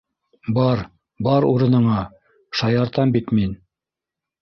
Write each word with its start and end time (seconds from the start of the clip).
-Бар, 0.57 0.81
бар 1.27 1.47
урыныңа, 1.51 2.01
шаяртам 2.63 3.17
бит 3.19 3.33
мин 3.41 3.57